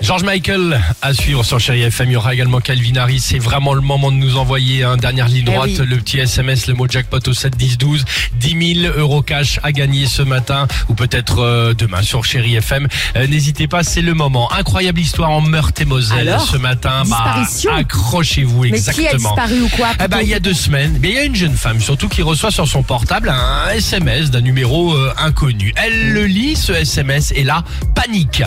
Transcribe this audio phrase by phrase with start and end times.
[0.00, 2.10] George Michael à suivre sur Chéri FM.
[2.10, 3.20] Il y aura également Calvin Harris.
[3.20, 5.70] C'est vraiment le moment de nous envoyer un dernière ligne Eh droite.
[5.78, 5.86] oui.
[5.86, 8.04] Le petit SMS, le mot jackpot au 7 10 12.
[8.34, 12.88] 10 000 euros cash à gagner ce matin ou peut-être euh, demain sur Chéri FM.
[13.16, 14.52] Euh, N'hésitez pas, c'est le moment.
[14.52, 17.02] Incroyable histoire en Meurthe-et-Moselle Alors ce matin.
[17.06, 17.42] Bah,
[17.76, 19.08] accrochez-vous Mais exactement.
[19.08, 19.16] qui a
[19.46, 21.36] disparu ou quoi Eh ben, il y a deux semaines, mais il y a une
[21.36, 25.72] jeune femme surtout qui reçoit sur son portable un SMS d'un numéro euh, inconnu.
[25.76, 28.42] Elle le lit, ce SMS, et là, panique.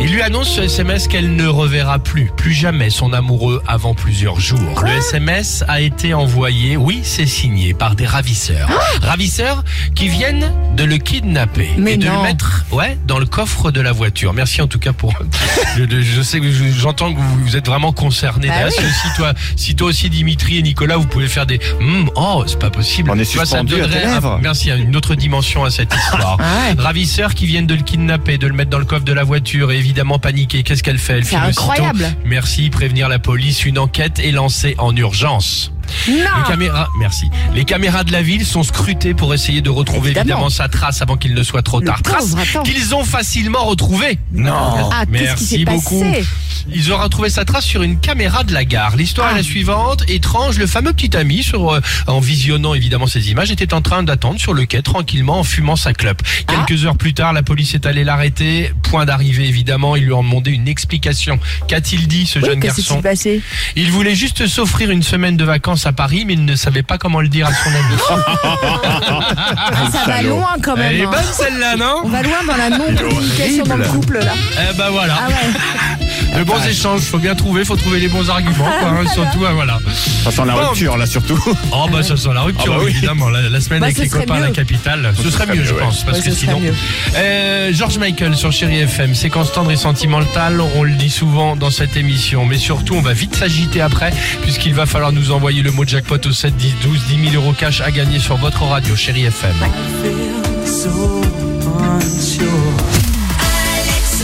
[0.00, 4.38] Il lui annonce ce SMS qu'elle ne reverra plus, plus jamais son amoureux avant plusieurs
[4.38, 4.80] jours.
[4.84, 8.68] le SMS a été envoyé, oui, c'est signé par des ravisseurs.
[9.02, 9.64] ravisseurs
[9.96, 12.18] qui viennent de le kidnapper Mais et de non.
[12.18, 14.32] le mettre, ouais, dans le coffre de la voiture.
[14.32, 15.12] Merci en tout cas pour.
[15.76, 18.48] je, je- je sais que je- j'entends que vous, vous êtes vraiment concernés.
[18.48, 18.72] Bah oui.
[19.02, 21.58] si toi, si toi aussi Dimitri et Nicolas, vous pouvez faire des.
[21.80, 23.10] Hum, oh, c'est pas possible.
[23.10, 24.38] On est Tu vois, ça suspendu à un- lèvres.
[24.40, 26.36] Merci, une autre dimension à cette histoire.
[26.40, 26.80] Ah ouais.
[26.80, 29.72] Ravisseurs qui viennent de le kidnapper, de le mettre dans le coffre de la voiture
[29.72, 30.62] et évidemment paniquer.
[30.64, 31.14] Qu'est-ce qu'elle fait?
[31.18, 31.48] Elle C'est aussitôt.
[31.62, 32.06] incroyable.
[32.26, 33.64] Merci, prévenir la police.
[33.64, 35.72] Une enquête est lancée en urgence.
[36.06, 37.30] Les Non caméras, merci.
[37.54, 40.24] Les caméras de la ville sont scrutées pour essayer de retrouver Évidemment.
[40.24, 42.02] évidemment sa trace avant qu'il ne soit trop Le tard.
[42.02, 44.18] Trace qu'ils ont facilement retrouvée.
[44.30, 44.52] Non.
[44.92, 46.00] Ah, qu'est-ce qui s'est Merci beaucoup.
[46.04, 46.26] passé
[46.72, 48.96] Ils ont retrouvé sa trace sur une caméra de la gare.
[48.96, 49.34] L'histoire Ah.
[49.34, 50.04] est la suivante.
[50.08, 54.02] Étrange, le fameux petit ami, sur, euh, en visionnant évidemment ces images, était en train
[54.02, 56.22] d'attendre sur le quai tranquillement en fumant sa clope.
[56.46, 56.52] Ah.
[56.66, 58.72] Quelques heures plus tard, la police est allée l'arrêter.
[58.82, 59.96] Point d'arrivée évidemment.
[59.96, 61.38] Ils lui ont demandé une explication.
[61.68, 63.42] Qu'a-t-il dit ce Oui, jeune Qu'est-ce qui garçon s'est passé?
[63.76, 66.98] Il voulait juste s'offrir une semaine de vacances à Paris, mais il ne savait pas
[66.98, 67.96] comment le dire à son ami.
[69.60, 71.08] Ah, Ça va loin quand Elle est même.
[71.08, 71.10] hein.
[71.12, 72.02] bonne celle-là, non?
[72.04, 74.32] On va loin dans la non-communication dans le couple là.
[74.70, 75.18] Eh ben voilà.
[75.24, 75.97] Ah ouais.
[76.36, 79.52] De bons échanges, faut bien trouver, faut trouver les bons arguments, quoi, hein, surtout, hein,
[79.54, 79.80] voilà.
[80.24, 80.68] Ça sent la Bon.
[80.68, 81.38] rupture là surtout.
[81.72, 82.90] Oh bah ça sent la rupture Ah bah oui.
[82.92, 85.74] évidemment la, la semaine Bah, avec les copains à la capitale ce serait mieux je
[85.74, 86.60] pense parce Ouais, que sinon.
[87.16, 91.70] Euh, George Michael sur Chéri FM séquence tendre et sentimentale on le dit souvent dans
[91.70, 94.12] cette émission mais surtout on va vite s'agiter après
[94.42, 97.54] puisqu'il va falloir nous envoyer le mot jackpot au 7 10 12 10 000 euros
[97.56, 99.54] cash à gagner sur votre radio Chéri FM